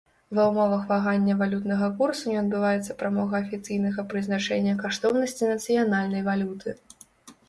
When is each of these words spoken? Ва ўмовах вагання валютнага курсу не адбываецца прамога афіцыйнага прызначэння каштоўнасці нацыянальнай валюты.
Ва 0.37 0.43
ўмовах 0.51 0.85
вагання 0.91 1.33
валютнага 1.41 1.89
курсу 1.99 2.23
не 2.31 2.39
адбываецца 2.43 2.95
прамога 3.03 3.41
афіцыйнага 3.47 4.05
прызначэння 4.13 4.73
каштоўнасці 4.81 5.51
нацыянальнай 5.51 6.25
валюты. 6.29 6.75